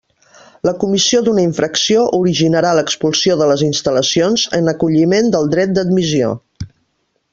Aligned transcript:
La 0.67 0.71
comissió 0.83 1.19
d'una 1.27 1.43
infracció 1.47 2.05
originarà 2.19 2.71
l'expulsió 2.79 3.37
de 3.43 3.49
les 3.51 3.65
instal·lacions, 3.67 4.47
en 4.61 4.73
acolliment 4.73 5.31
del 5.37 5.53
dret 5.57 5.77
d'admissió. 5.77 6.33